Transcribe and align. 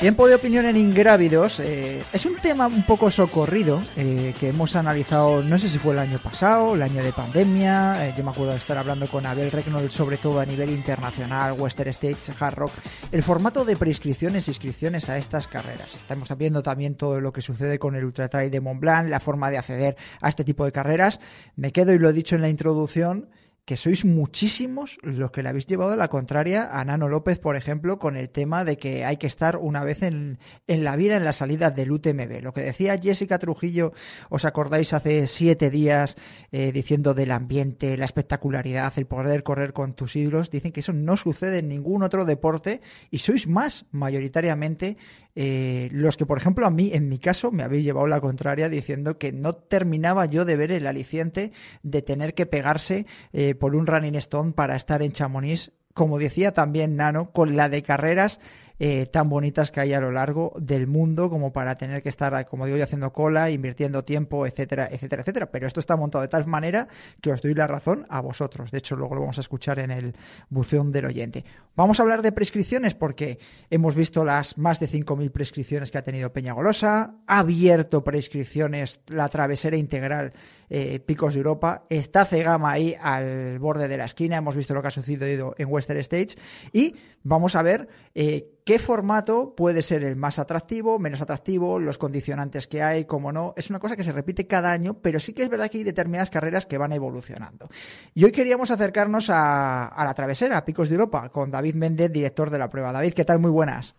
Tiempo 0.00 0.26
de 0.26 0.34
opinión 0.34 0.64
en 0.64 0.78
ingrávidos. 0.78 1.60
eh, 1.60 2.02
es 2.14 2.24
un 2.24 2.34
tema 2.36 2.66
un 2.66 2.84
poco 2.84 3.10
socorrido 3.10 3.82
eh, 3.96 4.34
que 4.40 4.48
hemos 4.48 4.74
analizado, 4.74 5.42
no 5.42 5.58
sé 5.58 5.68
si 5.68 5.76
fue 5.76 5.92
el 5.92 5.98
año 5.98 6.18
pasado, 6.18 6.74
el 6.74 6.80
año 6.80 7.02
de 7.02 7.12
pandemia. 7.12 8.08
eh, 8.08 8.14
yo 8.16 8.24
me 8.24 8.30
acuerdo 8.30 8.52
de 8.52 8.58
estar 8.58 8.78
hablando 8.78 9.06
con 9.08 9.26
Abel 9.26 9.50
Recknold, 9.50 9.90
sobre 9.90 10.16
todo 10.16 10.40
a 10.40 10.46
nivel 10.46 10.70
internacional, 10.70 11.52
Western 11.52 11.90
States, 11.90 12.32
Hard 12.40 12.54
Rock. 12.54 12.72
El 13.12 13.22
formato 13.22 13.66
de 13.66 13.76
prescripciones 13.76 14.48
e 14.48 14.52
inscripciones 14.52 15.10
a 15.10 15.18
estas 15.18 15.46
carreras. 15.46 15.94
Estamos 15.94 16.34
viendo 16.38 16.62
también 16.62 16.94
todo 16.94 17.20
lo 17.20 17.30
que 17.34 17.42
sucede 17.42 17.78
con 17.78 17.94
el 17.94 18.06
Ultra 18.06 18.30
Trail 18.30 18.50
de 18.50 18.60
Mont 18.62 18.80
Blanc, 18.80 19.06
la 19.06 19.20
forma 19.20 19.50
de 19.50 19.58
acceder 19.58 19.96
a 20.22 20.30
este 20.30 20.44
tipo 20.44 20.64
de 20.64 20.72
carreras. 20.72 21.20
Me 21.56 21.72
quedo, 21.72 21.92
y 21.92 21.98
lo 21.98 22.08
he 22.08 22.14
dicho 22.14 22.36
en 22.36 22.40
la 22.40 22.48
introducción, 22.48 23.28
que 23.64 23.76
sois 23.76 24.04
muchísimos 24.04 24.98
los 25.02 25.30
que 25.30 25.42
le 25.42 25.48
habéis 25.48 25.66
llevado 25.66 25.92
a 25.92 25.96
la 25.96 26.08
contraria 26.08 26.68
a 26.72 26.84
Nano 26.84 27.08
López, 27.08 27.38
por 27.38 27.56
ejemplo, 27.56 27.98
con 27.98 28.16
el 28.16 28.30
tema 28.30 28.64
de 28.64 28.76
que 28.76 29.04
hay 29.04 29.16
que 29.16 29.26
estar 29.26 29.56
una 29.56 29.84
vez 29.84 30.02
en, 30.02 30.38
en 30.66 30.84
la 30.84 30.96
vida 30.96 31.16
en 31.16 31.24
la 31.24 31.32
salida 31.32 31.70
del 31.70 31.92
UTMB. 31.92 32.42
Lo 32.42 32.52
que 32.52 32.62
decía 32.62 32.98
Jessica 33.00 33.38
Trujillo, 33.38 33.92
¿os 34.28 34.44
acordáis 34.44 34.92
hace 34.92 35.26
siete 35.26 35.70
días 35.70 36.16
eh, 36.52 36.72
diciendo 36.72 37.14
del 37.14 37.30
ambiente, 37.30 37.96
la 37.96 38.04
espectacularidad, 38.04 38.92
el 38.96 39.06
poder 39.06 39.42
correr 39.42 39.72
con 39.72 39.94
tus 39.94 40.16
ídolos? 40.16 40.50
Dicen 40.50 40.72
que 40.72 40.80
eso 40.80 40.92
no 40.92 41.16
sucede 41.16 41.58
en 41.58 41.68
ningún 41.68 42.02
otro 42.02 42.24
deporte 42.24 42.80
y 43.10 43.18
sois 43.18 43.46
más 43.46 43.86
mayoritariamente 43.90 44.96
eh, 45.34 45.88
los 45.92 46.16
que, 46.16 46.26
por 46.26 46.38
ejemplo, 46.38 46.66
a 46.66 46.70
mí, 46.70 46.90
en 46.92 47.08
mi 47.08 47.18
caso, 47.18 47.50
me 47.50 47.62
habéis 47.62 47.84
llevado 47.84 48.06
la 48.06 48.20
contraria 48.20 48.68
diciendo 48.68 49.18
que 49.18 49.32
no 49.32 49.54
terminaba 49.54 50.26
yo 50.26 50.44
de 50.44 50.56
ver 50.56 50.72
el 50.72 50.86
aliciente 50.86 51.52
de 51.82 52.02
tener 52.02 52.34
que 52.34 52.46
pegarse 52.46 53.06
eh, 53.32 53.54
por 53.54 53.74
un 53.74 53.86
running 53.86 54.16
stone 54.16 54.52
para 54.52 54.76
estar 54.76 55.02
en 55.02 55.12
Chamonix, 55.12 55.72
como 55.94 56.18
decía 56.18 56.52
también 56.52 56.96
Nano, 56.96 57.32
con 57.32 57.56
la 57.56 57.68
de 57.68 57.82
carreras 57.82 58.40
eh, 58.82 59.04
tan 59.04 59.28
bonitas 59.28 59.70
que 59.70 59.78
hay 59.80 59.92
a 59.92 60.00
lo 60.00 60.10
largo 60.10 60.54
del 60.58 60.86
mundo 60.86 61.28
como 61.28 61.52
para 61.52 61.76
tener 61.76 62.02
que 62.02 62.08
estar, 62.08 62.48
como 62.48 62.64
digo 62.64 62.78
yo, 62.78 62.84
haciendo 62.84 63.12
cola, 63.12 63.50
invirtiendo 63.50 64.04
tiempo, 64.04 64.46
etcétera, 64.46 64.88
etcétera, 64.90 65.20
etcétera. 65.20 65.50
Pero 65.50 65.66
esto 65.66 65.80
está 65.80 65.98
montado 65.98 66.22
de 66.22 66.28
tal 66.28 66.46
manera 66.46 66.88
que 67.20 67.30
os 67.30 67.42
doy 67.42 67.52
la 67.52 67.66
razón 67.66 68.06
a 68.08 68.22
vosotros. 68.22 68.70
De 68.70 68.78
hecho, 68.78 68.96
luego 68.96 69.14
lo 69.14 69.20
vamos 69.20 69.36
a 69.36 69.42
escuchar 69.42 69.80
en 69.80 69.90
el 69.90 70.14
buceón 70.48 70.92
del 70.92 71.04
oyente. 71.04 71.44
Vamos 71.76 72.00
a 72.00 72.04
hablar 72.04 72.22
de 72.22 72.32
prescripciones 72.32 72.94
porque 72.94 73.38
hemos 73.68 73.94
visto 73.94 74.24
las 74.24 74.56
más 74.56 74.80
de 74.80 74.88
5.000 74.88 75.30
prescripciones 75.30 75.90
que 75.90 75.98
ha 75.98 76.02
tenido 76.02 76.32
Peñagolosa, 76.32 77.16
ha 77.26 77.38
abierto 77.38 78.02
prescripciones 78.02 79.00
la 79.08 79.28
travesera 79.28 79.76
integral 79.76 80.32
eh, 80.70 81.00
Picos 81.00 81.34
de 81.34 81.40
Europa, 81.40 81.84
está 81.90 82.24
Cegama 82.24 82.70
ahí 82.70 82.96
al 82.98 83.58
borde 83.58 83.88
de 83.88 83.98
la 83.98 84.04
esquina, 84.06 84.36
hemos 84.36 84.56
visto 84.56 84.72
lo 84.72 84.80
que 84.80 84.88
ha 84.88 84.92
sucedido 84.92 85.54
en 85.58 85.68
Western 85.70 85.98
States 85.98 86.38
y 86.72 86.94
vamos 87.22 87.54
a 87.54 87.62
ver 87.62 87.88
eh, 88.14 88.48
qué 88.64 88.78
formato 88.78 89.54
puede 89.56 89.82
ser 89.82 90.04
el 90.04 90.16
más 90.16 90.38
atractivo, 90.38 90.98
menos 90.98 91.20
atractivo, 91.20 91.78
los 91.78 91.98
condicionantes 91.98 92.66
que 92.66 92.82
hay, 92.82 93.04
como 93.04 93.32
no. 93.32 93.54
Es 93.56 93.70
una 93.70 93.78
cosa 93.78 93.96
que 93.96 94.04
se 94.04 94.12
repite 94.12 94.46
cada 94.46 94.72
año, 94.72 94.94
pero 94.94 95.20
sí 95.20 95.32
que 95.32 95.42
es 95.42 95.48
verdad 95.48 95.70
que 95.70 95.78
hay 95.78 95.84
determinadas 95.84 96.30
carreras 96.30 96.66
que 96.66 96.78
van 96.78 96.92
evolucionando. 96.92 97.68
Y 98.14 98.24
hoy 98.24 98.32
queríamos 98.32 98.70
acercarnos 98.70 99.30
a, 99.30 99.86
a 99.86 100.04
la 100.04 100.14
travesera, 100.14 100.58
a 100.58 100.64
Picos 100.64 100.88
de 100.88 100.94
Europa, 100.94 101.28
con 101.30 101.50
David 101.50 101.74
Méndez, 101.74 102.12
director 102.12 102.50
de 102.50 102.58
la 102.58 102.68
prueba. 102.68 102.92
David, 102.92 103.12
¿qué 103.14 103.24
tal? 103.24 103.38
Muy 103.38 103.50
buenas. 103.50 103.94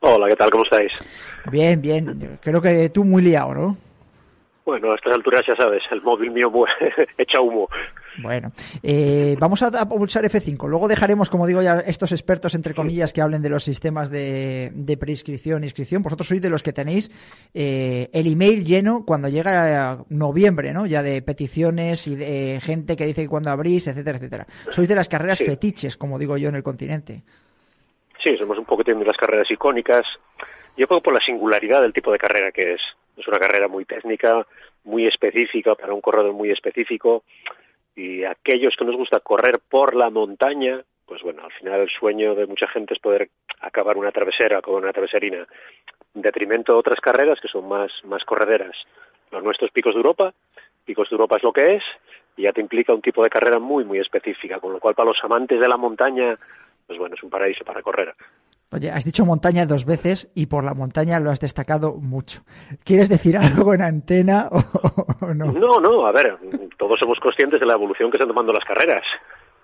Hola, 0.00 0.28
¿qué 0.28 0.36
tal? 0.36 0.50
¿Cómo 0.50 0.64
estáis? 0.64 0.92
Bien, 1.50 1.80
bien. 1.80 2.38
Creo 2.42 2.60
que 2.60 2.90
tú 2.90 3.04
muy 3.04 3.22
liado, 3.22 3.54
¿no? 3.54 3.76
Bueno, 4.66 4.90
a 4.90 4.96
estas 4.96 5.12
alturas 5.14 5.44
ya 5.46 5.54
sabes, 5.54 5.84
el 5.92 6.02
móvil 6.02 6.32
mío 6.32 6.50
mu- 6.50 6.66
echa 7.18 7.40
humo. 7.40 7.68
Bueno, 8.20 8.50
eh, 8.82 9.36
vamos 9.38 9.62
a, 9.62 9.68
a 9.68 9.88
pulsar 9.88 10.24
F5. 10.24 10.68
Luego 10.68 10.88
dejaremos, 10.88 11.30
como 11.30 11.46
digo 11.46 11.62
ya, 11.62 11.78
estos 11.86 12.10
expertos, 12.10 12.54
entre 12.56 12.74
comillas, 12.74 13.12
que 13.12 13.20
hablen 13.20 13.42
de 13.42 13.48
los 13.48 13.62
sistemas 13.62 14.10
de, 14.10 14.72
de 14.74 14.96
preinscripción 14.96 15.62
e 15.62 15.66
inscripción. 15.66 16.02
Vosotros 16.02 16.26
sois 16.26 16.42
de 16.42 16.50
los 16.50 16.64
que 16.64 16.72
tenéis 16.72 17.12
eh, 17.54 18.10
el 18.12 18.26
email 18.26 18.64
lleno 18.64 19.04
cuando 19.06 19.28
llega 19.28 20.04
noviembre, 20.08 20.72
¿no? 20.72 20.84
Ya 20.86 21.02
de 21.04 21.22
peticiones 21.22 22.08
y 22.08 22.16
de 22.16 22.58
gente 22.60 22.96
que 22.96 23.06
dice 23.06 23.22
que 23.22 23.28
cuando 23.28 23.50
abrís, 23.50 23.86
etcétera, 23.86 24.18
etcétera. 24.18 24.46
Sois 24.70 24.88
de 24.88 24.96
las 24.96 25.08
carreras 25.08 25.38
Sí. 25.38 25.44
fetiches, 25.44 25.96
como 25.96 26.18
digo 26.18 26.36
yo, 26.38 26.48
en 26.48 26.56
el 26.56 26.64
continente. 26.64 27.22
Sí, 28.18 28.36
somos 28.36 28.58
un 28.58 28.64
poquitín 28.64 28.98
de 28.98 29.04
las 29.04 29.16
carreras 29.16 29.48
icónicas. 29.48 30.04
Yo 30.76 30.86
creo 30.86 31.00
por 31.00 31.14
la 31.14 31.20
singularidad 31.20 31.82
del 31.82 31.92
tipo 31.92 32.12
de 32.12 32.18
carrera 32.18 32.52
que 32.52 32.74
es. 32.74 32.82
Es 33.16 33.26
una 33.26 33.38
carrera 33.38 33.66
muy 33.66 33.86
técnica, 33.86 34.46
muy 34.84 35.06
específica, 35.06 35.74
para 35.74 35.94
un 35.94 36.02
corredor 36.02 36.34
muy 36.34 36.50
específico. 36.50 37.24
Y 37.94 38.24
aquellos 38.24 38.76
que 38.76 38.84
nos 38.84 38.96
gusta 38.96 39.20
correr 39.20 39.58
por 39.70 39.94
la 39.94 40.10
montaña, 40.10 40.84
pues 41.06 41.22
bueno, 41.22 41.42
al 41.44 41.52
final 41.52 41.80
el 41.80 41.88
sueño 41.88 42.34
de 42.34 42.46
mucha 42.46 42.68
gente 42.68 42.92
es 42.92 43.00
poder 43.00 43.30
acabar 43.60 43.96
una 43.96 44.12
travesera, 44.12 44.60
con 44.60 44.74
una 44.74 44.92
traveserina, 44.92 45.46
en 46.14 46.22
detrimento 46.22 46.72
de 46.72 46.78
otras 46.78 47.00
carreras 47.00 47.40
que 47.40 47.48
son 47.48 47.66
más, 47.66 47.90
más 48.04 48.24
correderas. 48.24 48.76
Los 49.30 49.42
nuestros 49.42 49.70
picos 49.70 49.94
de 49.94 50.00
Europa, 50.00 50.34
picos 50.84 51.08
de 51.08 51.14
Europa 51.14 51.38
es 51.38 51.42
lo 51.42 51.52
que 51.54 51.76
es, 51.76 51.84
y 52.36 52.42
ya 52.42 52.52
te 52.52 52.60
implica 52.60 52.92
un 52.92 53.00
tipo 53.00 53.24
de 53.24 53.30
carrera 53.30 53.58
muy, 53.58 53.84
muy 53.84 53.98
específica, 53.98 54.60
con 54.60 54.74
lo 54.74 54.78
cual 54.78 54.94
para 54.94 55.08
los 55.08 55.24
amantes 55.24 55.58
de 55.58 55.68
la 55.68 55.78
montaña, 55.78 56.38
pues 56.86 56.98
bueno, 56.98 57.14
es 57.14 57.22
un 57.22 57.30
paraíso 57.30 57.64
para 57.64 57.80
correr. 57.80 58.14
Oye, 58.72 58.90
has 58.90 59.04
dicho 59.04 59.24
montaña 59.24 59.64
dos 59.64 59.84
veces 59.84 60.28
y 60.34 60.46
por 60.46 60.64
la 60.64 60.74
montaña 60.74 61.20
lo 61.20 61.30
has 61.30 61.38
destacado 61.38 61.94
mucho. 61.94 62.42
¿Quieres 62.84 63.08
decir 63.08 63.36
algo 63.38 63.74
en 63.74 63.82
antena 63.82 64.48
o, 64.50 65.34
no? 65.34 65.52
No, 65.52 65.80
no, 65.80 66.06
a 66.06 66.12
ver, 66.12 66.36
todos 66.76 66.98
somos 66.98 67.20
conscientes 67.20 67.60
de 67.60 67.66
la 67.66 67.74
evolución 67.74 68.10
que 68.10 68.16
están 68.16 68.28
tomando 68.28 68.52
las 68.52 68.64
carreras. 68.64 69.04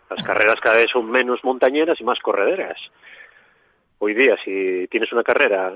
Las 0.09 0.23
carreras 0.23 0.61
cada 0.61 0.77
vez 0.77 0.91
son 0.91 1.11
menos 1.11 1.43
montañeras 1.43 2.01
y 2.01 2.05
más 2.05 2.21
correderas. 2.21 2.79
Hoy 3.99 4.15
día, 4.15 4.37
si 4.45 4.87
tienes 4.89 5.13
una 5.13 5.23
carrera, 5.23 5.73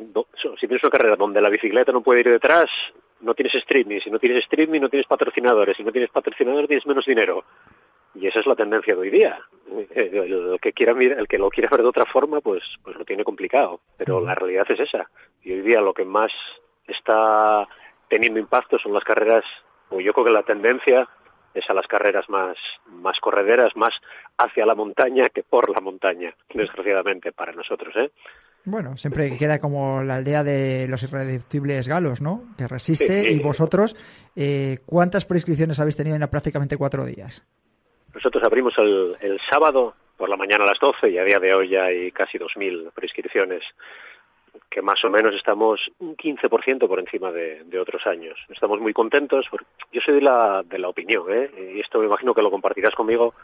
si 0.60 0.66
tienes 0.66 0.82
una 0.82 0.90
carrera 0.90 1.16
donde 1.16 1.40
la 1.40 1.48
bicicleta 1.48 1.92
no 1.92 2.02
puede 2.02 2.20
ir 2.20 2.30
detrás, 2.30 2.66
no 3.20 3.34
tienes 3.34 3.54
streaming. 3.54 4.00
Si 4.00 4.10
no 4.10 4.18
tienes 4.18 4.44
streaming, 4.44 4.80
no 4.80 4.88
tienes 4.88 5.06
patrocinadores. 5.06 5.76
Si 5.76 5.84
no 5.84 5.92
tienes 5.92 6.10
patrocinadores, 6.10 6.68
tienes 6.68 6.86
menos 6.86 7.06
dinero. 7.06 7.44
Y 8.18 8.26
esa 8.26 8.40
es 8.40 8.46
la 8.46 8.56
tendencia 8.56 8.94
de 8.94 9.00
hoy 9.00 9.10
día. 9.10 9.38
El 9.94 10.58
que 10.60 10.72
quiera 10.72 10.92
el 10.92 11.28
que 11.28 11.38
lo 11.38 11.50
quiera 11.50 11.68
ver 11.70 11.82
de 11.82 11.88
otra 11.88 12.06
forma, 12.06 12.40
pues, 12.40 12.62
pues 12.82 12.96
lo 12.96 13.04
tiene 13.04 13.24
complicado. 13.24 13.80
Pero 13.98 14.20
la 14.20 14.34
realidad 14.34 14.66
es 14.70 14.80
esa. 14.80 15.10
Y 15.42 15.52
hoy 15.52 15.60
día 15.60 15.80
lo 15.80 15.92
que 15.92 16.04
más 16.04 16.32
está 16.86 17.66
teniendo 18.08 18.40
impacto 18.40 18.78
son 18.78 18.92
las 18.94 19.04
carreras, 19.04 19.44
o 19.90 20.00
yo 20.00 20.12
creo 20.12 20.26
que 20.26 20.32
la 20.32 20.44
tendencia 20.44 21.08
es 21.52 21.68
a 21.68 21.74
las 21.74 21.86
carreras 21.86 22.28
más, 22.28 22.56
más 22.86 23.18
correderas, 23.20 23.74
más 23.76 23.94
hacia 24.38 24.66
la 24.66 24.74
montaña 24.74 25.24
que 25.32 25.42
por 25.42 25.70
la 25.70 25.80
montaña, 25.80 26.34
desgraciadamente 26.52 27.32
para 27.32 27.52
nosotros, 27.52 27.94
¿eh? 27.96 28.10
Bueno, 28.64 28.96
siempre 28.96 29.38
queda 29.38 29.60
como 29.60 30.02
la 30.02 30.16
aldea 30.16 30.42
de 30.42 30.88
los 30.88 31.00
irreductibles 31.04 31.86
galos, 31.86 32.20
¿no? 32.20 32.42
Que 32.58 32.66
resiste. 32.66 33.30
Y 33.30 33.38
vosotros, 33.38 33.94
eh, 34.34 34.80
¿cuántas 34.84 35.24
prescripciones 35.24 35.78
habéis 35.78 35.96
tenido 35.96 36.16
en 36.16 36.28
prácticamente 36.28 36.76
cuatro 36.76 37.04
días? 37.04 37.44
Nosotros 38.16 38.42
abrimos 38.44 38.72
el, 38.78 39.14
el, 39.20 39.38
sábado 39.50 39.94
por 40.16 40.30
la 40.30 40.38
mañana 40.38 40.64
a 40.64 40.68
las 40.68 40.78
12 40.78 41.10
y 41.10 41.18
a 41.18 41.24
día 41.24 41.38
de 41.38 41.52
hoy 41.52 41.68
ya 41.68 41.84
hay 41.84 42.10
casi 42.12 42.38
2.000 42.38 42.90
prescripciones 42.94 43.62
que 44.70 44.80
más 44.80 45.04
o 45.04 45.10
menos 45.10 45.34
estamos 45.34 45.90
un 45.98 46.16
15% 46.16 46.88
por 46.88 46.98
encima 46.98 47.30
de, 47.30 47.78
otros 47.78 48.06
años. 48.06 48.38
Estamos 48.48 48.80
muy 48.80 48.94
contentos. 48.94 49.46
Porque 49.50 49.66
yo 49.92 50.00
soy 50.00 50.14
de 50.14 50.22
la, 50.22 50.62
de 50.62 50.78
la 50.78 50.88
opinión, 50.88 51.30
¿eh? 51.30 51.74
y 51.74 51.80
esto 51.80 51.98
me 51.98 52.06
imagino 52.06 52.32
que 52.32 52.40
lo 52.40 52.50
compartirás 52.50 52.94
conmigo, 52.94 53.34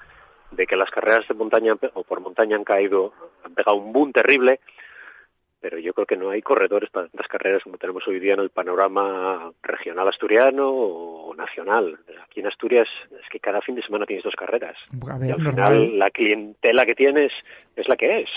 de 0.52 0.66
que 0.66 0.76
las 0.76 0.90
carreras 0.90 1.28
de 1.28 1.34
montaña 1.34 1.76
o 1.92 2.02
por 2.02 2.20
montaña 2.20 2.56
han 2.56 2.64
caído, 2.64 3.12
han 3.44 3.52
pegado 3.52 3.76
un 3.76 3.92
boom 3.92 4.10
terrible, 4.10 4.60
pero 5.60 5.78
yo 5.78 5.92
creo 5.92 6.06
que 6.06 6.16
no 6.16 6.30
hay 6.30 6.40
corredores 6.40 6.88
para 6.88 7.08
tantas 7.08 7.28
carreras 7.28 7.62
como 7.62 7.76
tenemos 7.76 8.08
hoy 8.08 8.20
día 8.20 8.32
en 8.32 8.40
el 8.40 8.48
panorama 8.48 9.52
regional 9.62 10.08
asturiano 10.08 10.70
o 10.70 11.34
nacional. 11.34 11.98
Aquí 12.32 12.40
en 12.40 12.46
Asturias 12.46 12.88
es 13.10 13.28
que 13.28 13.38
cada 13.38 13.60
fin 13.60 13.74
de 13.74 13.82
semana 13.82 14.06
tienes 14.06 14.24
dos 14.24 14.34
carreras. 14.34 14.74
y 14.90 15.30
al 15.30 15.50
final 15.50 15.98
la 15.98 16.10
clientela 16.10 16.86
que 16.86 16.94
tienes 16.94 17.30
es 17.76 17.86
la 17.88 17.96
que 17.96 18.20
es. 18.20 18.30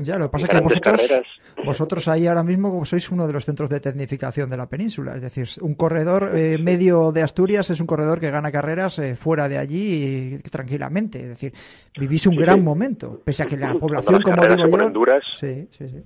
Ya, 0.00 0.18
lo 0.18 0.24
que 0.24 0.30
pasa 0.30 0.46
es 0.46 0.50
que 0.50 0.60
vosotros, 0.60 1.40
vosotros 1.64 2.08
ahí 2.08 2.26
ahora 2.26 2.42
mismo 2.42 2.84
sois 2.84 3.08
uno 3.10 3.28
de 3.28 3.32
los 3.32 3.44
centros 3.44 3.70
de 3.70 3.78
tecnificación 3.78 4.50
de 4.50 4.56
la 4.56 4.66
península. 4.68 5.14
Es 5.14 5.22
decir, 5.22 5.46
un 5.60 5.76
corredor 5.76 6.32
eh, 6.36 6.58
medio 6.58 7.12
de 7.12 7.22
Asturias 7.22 7.70
es 7.70 7.78
un 7.78 7.86
corredor 7.86 8.18
que 8.18 8.28
gana 8.32 8.50
carreras 8.50 8.98
eh, 8.98 9.14
fuera 9.14 9.48
de 9.48 9.58
allí 9.58 10.40
tranquilamente. 10.50 11.20
Es 11.20 11.28
decir, 11.28 11.52
vivís 11.96 12.26
un 12.26 12.34
gran 12.34 12.64
momento, 12.64 13.20
pese 13.24 13.44
a 13.44 13.46
que 13.46 13.56
la 13.56 13.72
población, 13.74 14.20
como 14.20 14.44
digo 14.48 14.66
yo... 14.66 15.20
sí, 15.22 15.68
sí, 15.70 15.88
sí. 15.88 16.02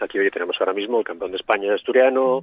Aquí 0.00 0.18
hoy 0.18 0.30
tenemos 0.30 0.56
ahora 0.60 0.72
mismo 0.72 0.98
el 0.98 1.04
campeón 1.04 1.30
de 1.30 1.36
España 1.36 1.74
asturiano, 1.74 2.42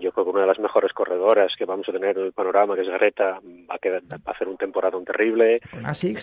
yo 0.00 0.12
creo 0.12 0.24
que 0.24 0.30
una 0.30 0.42
de 0.42 0.46
las 0.46 0.58
mejores 0.58 0.92
corredoras 0.92 1.54
que 1.56 1.64
vamos 1.64 1.88
a 1.88 1.92
tener 1.92 2.18
en 2.18 2.26
el 2.26 2.32
panorama, 2.32 2.74
que 2.74 2.82
es 2.82 2.88
Garreta, 2.88 3.40
va 3.70 3.78
a, 4.26 4.30
hacer 4.30 4.48
un 4.48 4.56
temporadón 4.56 5.04
terrible. 5.04 5.60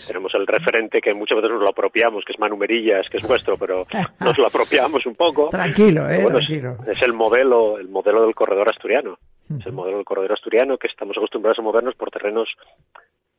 Tenemos 0.08 0.34
el 0.36 0.46
referente 0.46 1.02
que 1.02 1.14
muchas 1.14 1.38
veces 1.38 1.52
nos 1.52 1.62
lo 1.62 1.70
apropiamos, 1.70 2.26
que 2.26 2.34
es 2.34 2.40
Manu 2.40 2.58
Merillas, 2.58 3.10
que 3.10 3.18
es 3.18 3.28
vuestro, 3.28 3.58
pero 3.58 3.88
nos 4.20 4.38
lo 4.38 4.48
apropiamos 4.48 5.06
un 5.06 5.16
poco. 5.16 5.50
Tranquilo, 5.50 6.10
eh, 6.10 6.26
tranquilo. 6.26 6.78
Es, 6.88 7.02
el 7.02 7.14
modelo, 7.14 7.78
el 7.78 7.88
modelo 7.88 8.24
del 8.24 8.36
corredor 8.36 8.70
asturiano. 8.70 9.18
Es 9.58 9.66
el 9.66 9.74
modelo 9.74 9.98
del 9.98 10.06
corredor 10.06 10.32
asturiano 10.32 10.78
que 10.78 10.88
estamos 10.88 11.18
acostumbrados 11.18 11.60
a 11.60 11.62
movernos 11.62 11.96
por 11.96 12.10
terrenos 12.10 12.56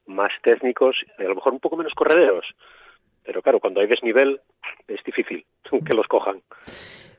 más 0.06 0.32
técnicos 0.42 0.96
a 1.18 1.22
lo 1.22 1.34
mejor 1.34 1.52
un 1.52 1.60
poco 1.60 1.76
menos 1.76 1.94
correderos. 1.94 2.54
Pero 3.24 3.40
claro, 3.40 3.60
cuando 3.60 3.80
hay 3.80 3.86
desnivel 3.86 4.40
es 4.88 5.02
difícil 5.04 5.46
que 5.86 5.94
los 5.94 6.06
cojan. 6.06 6.42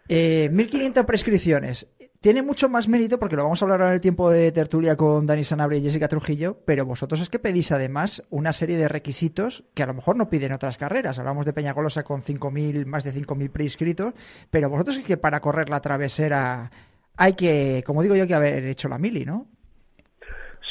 Eh, 0.09 0.49
1.500 0.51 1.05
prescripciones. 1.05 1.87
Tiene 2.23 2.41
mucho 2.41 2.69
más 2.69 2.87
mérito 2.87 3.19
porque 3.19 3.35
lo 3.35 3.43
vamos 3.43 3.61
a 3.61 3.65
hablar 3.65 3.81
ahora 3.81 3.89
en 3.89 3.95
el 3.95 3.99
tiempo 3.99 4.29
de 4.29 4.53
tertulia 4.53 4.95
con 4.95 5.25
Dani 5.25 5.43
Sanabria 5.43 5.79
y 5.79 5.83
Jessica 5.83 6.07
Trujillo, 6.07 6.57
pero 6.65 6.85
vosotros 6.85 7.19
es 7.19 7.27
que 7.27 7.37
pedís 7.37 7.73
además 7.73 8.23
una 8.29 8.53
serie 8.53 8.77
de 8.77 8.87
requisitos 8.87 9.65
que 9.73 9.83
a 9.83 9.87
lo 9.87 9.93
mejor 9.93 10.15
no 10.15 10.29
piden 10.29 10.53
otras 10.53 10.77
carreras. 10.77 11.19
Hablamos 11.19 11.45
de 11.45 11.51
Peñagolosa 11.51 12.03
con 12.03 12.23
5.000, 12.23 12.85
más 12.85 13.03
de 13.03 13.13
5.000 13.13 13.51
prescritos, 13.51 14.13
pero 14.49 14.69
vosotros 14.69 14.95
es 14.95 15.03
que 15.03 15.17
para 15.17 15.41
correr 15.41 15.67
la 15.67 15.81
travesera 15.81 16.71
hay 17.17 17.33
que, 17.33 17.83
como 17.85 18.01
digo 18.01 18.15
yo, 18.15 18.25
que 18.25 18.35
haber 18.35 18.67
hecho 18.67 18.87
la 18.87 18.97
mili, 18.97 19.25
¿no? 19.25 19.49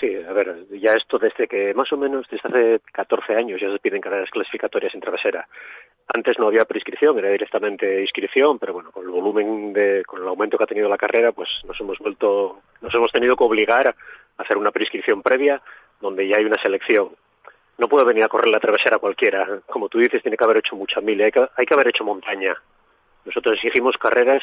Sí, 0.00 0.14
a 0.14 0.32
ver, 0.32 0.66
ya 0.70 0.92
esto 0.92 1.18
desde 1.18 1.46
que 1.46 1.74
más 1.74 1.92
o 1.92 1.98
menos 1.98 2.26
desde 2.30 2.48
hace 2.48 2.80
14 2.92 3.36
años 3.36 3.60
ya 3.60 3.70
se 3.70 3.78
piden 3.78 4.00
carreras 4.00 4.30
clasificatorias 4.30 4.94
en 4.94 5.00
travesera. 5.00 5.46
Antes 6.14 6.38
no 6.38 6.46
había 6.46 6.64
prescripción, 6.64 7.18
era 7.18 7.28
directamente 7.28 8.00
inscripción, 8.00 8.58
pero 8.58 8.72
bueno, 8.72 8.90
con 8.90 9.04
el 9.04 9.10
volumen 9.10 9.72
de, 9.72 10.02
con 10.06 10.22
el 10.22 10.28
aumento 10.28 10.56
que 10.56 10.64
ha 10.64 10.66
tenido 10.66 10.88
la 10.88 10.96
carrera, 10.96 11.32
pues 11.32 11.48
nos 11.66 11.78
hemos 11.80 11.98
vuelto, 11.98 12.62
nos 12.80 12.94
hemos 12.94 13.12
tenido 13.12 13.36
que 13.36 13.44
obligar 13.44 13.88
a 13.88 13.94
hacer 14.42 14.56
una 14.56 14.70
prescripción 14.70 15.22
previa 15.22 15.60
donde 16.00 16.26
ya 16.26 16.38
hay 16.38 16.44
una 16.46 16.60
selección. 16.60 17.10
No 17.76 17.88
puedo 17.88 18.04
venir 18.04 18.24
a 18.24 18.28
correr 18.28 18.50
la 18.50 18.60
travesera 18.60 18.98
cualquiera. 18.98 19.60
Como 19.66 19.88
tú 19.88 19.98
dices, 19.98 20.22
tiene 20.22 20.36
que 20.36 20.44
haber 20.44 20.58
hecho 20.58 20.74
mucha 20.74 21.00
milla, 21.00 21.26
hay 21.26 21.32
que, 21.32 21.48
hay 21.54 21.66
que 21.66 21.74
haber 21.74 21.88
hecho 21.88 22.04
montaña. 22.04 22.56
Nosotros 23.24 23.54
exigimos 23.54 23.96
carreras 23.98 24.42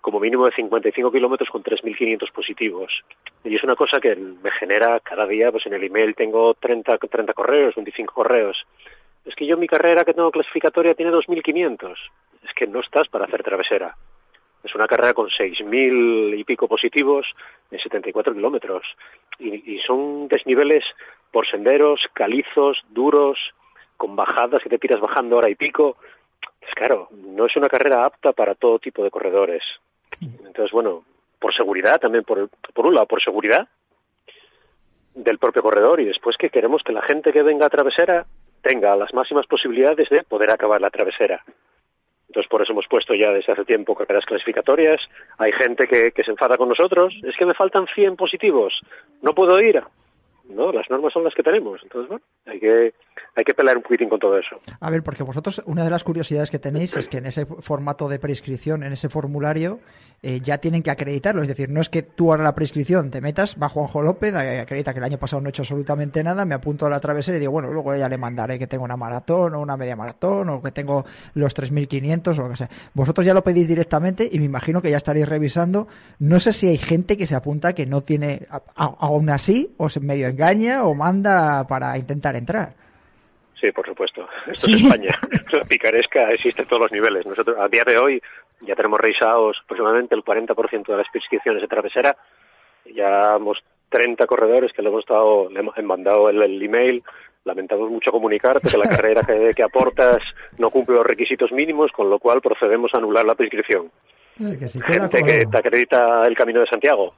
como 0.00 0.20
mínimo 0.20 0.46
de 0.46 0.52
55 0.52 1.12
kilómetros 1.12 1.50
con 1.50 1.62
3.500 1.62 2.32
positivos. 2.32 3.04
Y 3.44 3.54
es 3.54 3.62
una 3.62 3.76
cosa 3.76 4.00
que 4.00 4.16
me 4.16 4.50
genera 4.50 5.00
cada 5.00 5.26
día, 5.26 5.50
pues 5.50 5.66
en 5.66 5.74
el 5.74 5.84
email 5.84 6.14
tengo 6.14 6.54
30, 6.54 6.98
30 6.98 7.34
correos, 7.34 7.74
25 7.74 8.14
correos. 8.14 8.66
Es 9.24 9.34
que 9.34 9.46
yo 9.46 9.56
mi 9.56 9.66
carrera 9.66 10.04
que 10.04 10.14
tengo 10.14 10.30
clasificatoria 10.30 10.94
tiene 10.94 11.12
2.500. 11.12 11.96
Es 12.42 12.54
que 12.54 12.66
no 12.66 12.80
estás 12.80 13.08
para 13.08 13.26
hacer 13.26 13.42
travesera. 13.42 13.96
Es 14.62 14.74
una 14.74 14.86
carrera 14.86 15.14
con 15.14 15.28
6.000 15.28 16.38
y 16.38 16.44
pico 16.44 16.68
positivos 16.68 17.26
en 17.70 17.78
74 17.78 18.34
kilómetros. 18.34 18.84
Y, 19.38 19.78
son 19.78 20.28
desniveles 20.28 20.84
por 21.30 21.46
senderos, 21.46 22.08
calizos, 22.12 22.82
duros, 22.90 23.38
con 23.96 24.16
bajadas 24.16 24.62
que 24.62 24.68
te 24.68 24.78
tiras 24.78 25.00
bajando 25.00 25.36
hora 25.36 25.48
y 25.48 25.54
pico. 25.54 25.96
Pues 26.58 26.74
claro, 26.74 27.08
no 27.10 27.46
es 27.46 27.56
una 27.56 27.68
carrera 27.68 28.04
apta 28.04 28.32
para 28.32 28.54
todo 28.54 28.78
tipo 28.78 29.02
de 29.02 29.10
corredores. 29.10 29.62
Entonces, 30.20 30.70
bueno, 30.72 31.04
por 31.38 31.54
seguridad 31.54 31.98
también, 31.98 32.24
por, 32.24 32.48
por 32.74 32.86
un 32.86 32.94
lado, 32.94 33.06
por 33.06 33.22
seguridad 33.22 33.68
del 35.14 35.38
propio 35.38 35.62
corredor 35.62 36.00
y 36.00 36.04
después 36.04 36.36
que 36.36 36.50
queremos 36.50 36.82
que 36.82 36.92
la 36.92 37.02
gente 37.02 37.32
que 37.32 37.42
venga 37.42 37.66
a 37.66 37.70
travesera 37.70 38.26
tenga 38.62 38.94
las 38.96 39.12
máximas 39.14 39.46
posibilidades 39.46 40.08
de 40.10 40.22
poder 40.22 40.50
acabar 40.50 40.80
la 40.80 40.90
travesera. 40.90 41.42
Entonces, 42.28 42.48
por 42.48 42.62
eso 42.62 42.72
hemos 42.72 42.86
puesto 42.86 43.12
ya 43.14 43.32
desde 43.32 43.52
hace 43.52 43.64
tiempo 43.64 43.96
carreras 43.96 44.24
clasificatorias. 44.24 44.98
Hay 45.38 45.50
gente 45.50 45.88
que, 45.88 46.12
que 46.12 46.22
se 46.22 46.30
enfada 46.30 46.56
con 46.56 46.68
nosotros. 46.68 47.18
Es 47.24 47.36
que 47.36 47.44
me 47.44 47.54
faltan 47.54 47.88
100 47.88 48.14
positivos. 48.14 48.80
No 49.20 49.34
puedo 49.34 49.60
ir. 49.60 49.82
No, 50.50 50.72
las 50.72 50.90
normas 50.90 51.12
son 51.12 51.24
las 51.24 51.34
que 51.34 51.42
tenemos. 51.42 51.80
Entonces, 51.82 52.08
bueno, 52.08 52.24
hay 52.46 52.60
que, 52.60 52.94
hay 53.36 53.44
que 53.44 53.54
pelear 53.54 53.76
un 53.76 53.82
poquitín 53.82 54.08
con 54.08 54.18
todo 54.18 54.36
eso. 54.38 54.60
A 54.80 54.90
ver, 54.90 55.02
porque 55.02 55.22
vosotros, 55.22 55.62
una 55.66 55.84
de 55.84 55.90
las 55.90 56.04
curiosidades 56.04 56.50
que 56.50 56.58
tenéis 56.58 56.96
es 56.96 57.08
que 57.08 57.18
en 57.18 57.26
ese 57.26 57.46
formato 57.46 58.08
de 58.08 58.18
prescripción, 58.18 58.82
en 58.82 58.92
ese 58.92 59.08
formulario, 59.08 59.80
eh, 60.22 60.40
ya 60.42 60.58
tienen 60.58 60.82
que 60.82 60.90
acreditarlo. 60.90 61.40
Es 61.40 61.48
decir, 61.48 61.70
no 61.70 61.80
es 61.80 61.88
que 61.88 62.02
tú 62.02 62.30
ahora 62.30 62.44
la 62.44 62.54
prescripción 62.54 63.10
te 63.10 63.22
metas, 63.22 63.56
va 63.60 63.70
Juanjo 63.70 64.02
López, 64.02 64.34
acredita 64.34 64.92
que 64.92 64.98
el 64.98 65.04
año 65.04 65.18
pasado 65.18 65.40
no 65.40 65.48
he 65.48 65.50
hecho 65.50 65.62
absolutamente 65.62 66.22
nada, 66.22 66.44
me 66.44 66.54
apunto 66.54 66.84
a 66.84 66.90
la 66.90 67.00
travesera 67.00 67.38
y 67.38 67.40
digo, 67.40 67.52
bueno, 67.52 67.70
luego 67.70 67.96
ya 67.96 68.08
le 68.08 68.18
mandaré 68.18 68.58
que 68.58 68.66
tengo 68.66 68.84
una 68.84 68.98
maratón 68.98 69.54
o 69.54 69.60
una 69.60 69.78
media 69.78 69.96
maratón 69.96 70.50
o 70.50 70.62
que 70.62 70.72
tengo 70.72 71.06
los 71.34 71.56
3.500 71.56 72.38
o 72.38 72.42
lo 72.42 72.50
que 72.50 72.56
sea. 72.56 72.68
Vosotros 72.92 73.24
ya 73.24 73.32
lo 73.32 73.42
pedís 73.42 73.66
directamente 73.66 74.28
y 74.30 74.38
me 74.38 74.44
imagino 74.44 74.82
que 74.82 74.90
ya 74.90 74.98
estaréis 74.98 75.26
revisando. 75.26 75.88
No 76.18 76.38
sé 76.38 76.52
si 76.52 76.68
hay 76.68 76.76
gente 76.76 77.16
que 77.16 77.26
se 77.26 77.34
apunta 77.34 77.72
que 77.72 77.86
no 77.86 78.02
tiene, 78.02 78.46
aún 78.74 79.30
así, 79.30 79.74
o 79.78 79.88
se 79.88 80.00
medio 80.00 80.26
engaña 80.40 80.84
o 80.84 80.94
manda 80.94 81.66
para 81.66 81.96
intentar 81.98 82.34
entrar. 82.34 82.72
Sí, 83.60 83.70
por 83.72 83.86
supuesto. 83.86 84.26
Esto 84.50 84.70
es 84.70 84.82
España. 84.82 85.18
La 85.52 85.64
picaresca 85.64 86.30
existe 86.30 86.62
en 86.62 86.68
todos 86.68 86.82
los 86.82 86.92
niveles. 86.92 87.26
Nosotros, 87.26 87.58
a 87.60 87.68
día 87.68 87.84
de 87.84 87.98
hoy, 87.98 88.22
Ya 88.62 88.74
tenemos 88.74 89.00
revisados 89.00 89.60
aproximadamente 89.64 90.14
el 90.14 90.22
40% 90.22 90.86
de 90.86 90.96
las 90.96 91.08
prescripciones 91.10 91.62
de 91.62 91.68
travesera. 91.68 92.16
Ya 92.94 93.36
hemos 93.36 93.62
30 93.90 94.26
corredores 94.26 94.72
que 94.72 94.82
le 94.82 94.88
hemos 94.88 95.04
dado, 95.06 95.50
le 95.50 95.60
hemos 95.60 95.76
mandado 95.82 96.30
el, 96.30 96.42
el 96.42 96.62
email. 96.62 97.02
Lamentamos 97.44 97.90
mucho 97.90 98.10
comunicarte 98.10 98.68
que 98.68 98.78
la 98.78 98.88
carrera 98.96 99.22
que, 99.22 99.52
que, 99.54 99.62
aportas 99.62 100.22
no 100.58 100.70
cumple 100.70 100.96
los 100.96 101.06
requisitos 101.06 101.52
mínimos, 101.52 101.92
con 101.92 102.08
lo 102.08 102.18
cual 102.18 102.40
procedemos 102.40 102.94
a 102.94 102.98
anular 102.98 103.26
la 103.26 103.34
prescripción. 103.34 103.90
Que 104.38 104.68
si 104.68 104.80
Gente 104.80 105.22
que 105.22 105.44
te 105.44 105.58
acredita 105.58 106.26
el 106.26 106.34
Camino 106.34 106.60
de 106.60 106.66
Santiago, 106.66 107.14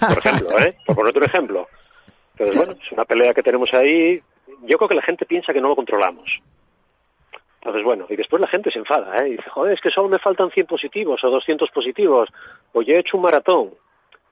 por 0.00 0.18
ejemplo, 0.18 0.58
¿eh? 0.60 0.76
por 0.86 0.94
poner 0.94 1.10
otro 1.10 1.24
ejemplo. 1.24 1.68
Entonces, 2.40 2.56
bueno, 2.56 2.80
es 2.82 2.92
una 2.92 3.04
pelea 3.04 3.34
que 3.34 3.42
tenemos 3.42 3.72
ahí. 3.74 4.18
Yo 4.62 4.78
creo 4.78 4.88
que 4.88 4.94
la 4.94 5.02
gente 5.02 5.26
piensa 5.26 5.52
que 5.52 5.60
no 5.60 5.68
lo 5.68 5.76
controlamos. 5.76 6.40
Entonces, 7.56 7.82
bueno, 7.82 8.06
y 8.08 8.16
después 8.16 8.40
la 8.40 8.48
gente 8.48 8.70
se 8.70 8.78
enfada, 8.78 9.14
¿eh? 9.18 9.28
Y 9.28 9.30
dice, 9.32 9.50
joder, 9.50 9.74
es 9.74 9.80
que 9.82 9.90
solo 9.90 10.08
me 10.08 10.18
faltan 10.18 10.50
100 10.50 10.66
positivos 10.66 11.22
o 11.22 11.28
200 11.28 11.70
positivos. 11.70 12.30
O 12.72 12.80
yo 12.80 12.94
he 12.94 13.00
hecho 13.00 13.18
un 13.18 13.24
maratón. 13.24 13.74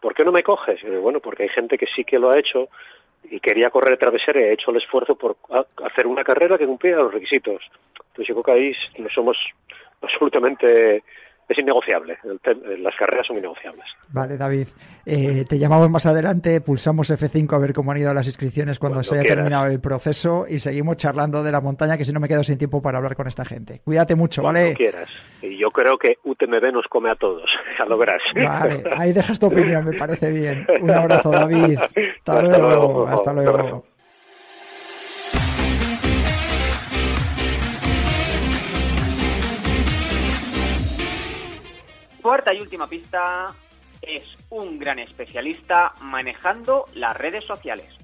¿Por 0.01 0.15
qué 0.15 0.25
no 0.25 0.33
me 0.33 0.43
coges? 0.43 0.81
Bueno, 1.03 1.21
porque 1.21 1.43
hay 1.43 1.49
gente 1.51 1.77
que 1.77 1.87
sí 1.87 2.03
que 2.03 2.19
lo 2.19 2.31
ha 2.31 2.39
hecho 2.39 2.71
y 3.25 3.41
quería 3.41 3.69
correr 3.69 3.99
travesera 3.99 4.41
y 4.41 4.45
ha 4.45 4.53
hecho 4.53 4.71
el 4.71 4.79
esfuerzo 4.79 5.15
por 5.15 5.37
hacer 5.85 6.07
una 6.07 6.25
carrera 6.25 6.57
que 6.57 6.67
cumpliera 6.67 7.03
los 7.03 7.13
requisitos. 7.13 7.63
Entonces 7.95 8.27
yo 8.27 8.35
creo 8.37 8.43
que 8.43 8.53
ahí 8.53 8.73
no 8.97 9.11
somos 9.11 9.37
absolutamente 10.01 11.03
es 11.49 11.59
innegociable. 11.59 12.19
Las 12.79 12.95
carreras 12.97 13.27
son 13.27 13.39
innegociables. 13.39 13.85
Vale, 14.09 14.37
David. 14.37 14.69
Eh, 15.07 15.45
te 15.49 15.59
llamamos 15.59 15.89
más 15.91 16.05
adelante, 16.07 16.61
pulsamos 16.61 17.11
F5 17.11 17.53
a 17.55 17.59
ver 17.59 17.73
cómo 17.73 17.93
han 17.93 17.99
ido 17.99 18.13
las 18.13 18.27
inscripciones 18.27 18.79
cuando, 18.79 18.97
cuando 18.97 19.09
se 19.09 19.15
haya 19.15 19.23
quieras. 19.23 19.37
terminado 19.39 19.67
el 19.67 19.81
proceso 19.81 20.47
y 20.49 20.59
seguimos 20.59 20.97
charlando 20.97 21.43
de 21.43 21.51
la 21.51 21.61
montaña, 21.61 21.97
que 21.97 22.05
si 22.05 22.13
no 22.13 22.21
me 22.21 22.29
quedo 22.29 22.45
sin 22.45 22.59
tiempo 22.59 22.83
para 22.83 22.99
hablar 22.99 23.17
con 23.17 23.27
esta 23.27 23.45
gente. 23.45 23.81
Cuídate 23.85 24.15
mucho, 24.15 24.43
cuando 24.43 24.61
¿vale? 24.61 24.75
quieras. 24.75 25.09
Y 25.41 25.57
yo 25.57 25.69
creo 25.71 25.97
que 25.97 26.19
UTMB 26.25 26.73
nos 26.73 26.87
come 26.89 27.11
a 27.11 27.15
todos, 27.17 27.49
ya 27.79 27.85
lo 27.87 27.97
verás. 27.97 28.23
Vale, 28.35 28.85
ahí 28.97 29.13
dejas 29.13 29.39
tu 29.39 29.47
opinión, 29.47 29.85
me 29.85 29.97
parece 29.97 30.31
bien. 30.31 30.67
Un 30.83 30.91
abrazo, 30.91 31.31
David. 31.31 31.79
Hasta, 31.79 32.33
Hasta 32.33 32.43
luego. 32.43 32.69
luego. 32.69 33.09
Hasta 33.09 33.33
luego. 33.33 33.87
Cuarta 42.29 42.53
y 42.53 42.61
última 42.61 42.87
pista 42.87 43.55
es 44.03 44.23
un 44.51 44.79
gran 44.79 44.99
especialista 44.99 45.95
manejando 46.03 46.85
las 46.93 47.17
redes 47.17 47.43
sociales. 47.47 47.97